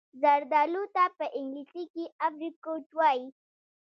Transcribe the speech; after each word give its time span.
زردالو 0.21 0.83
ته 0.95 1.03
په 1.17 1.25
انګلیسي 1.39 2.05
Apricot 2.27 2.85
وايي. 2.97 3.27